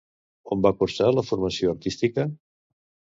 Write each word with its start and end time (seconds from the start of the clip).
On 0.55 0.61
va 0.65 0.69
cursar 0.79 1.09
la 1.17 1.23
formació 1.27 1.73
artística? 1.75 2.25